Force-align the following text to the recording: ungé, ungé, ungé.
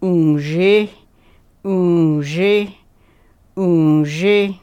ungé, 0.00 0.90
ungé, 1.64 2.68
ungé. 3.56 4.60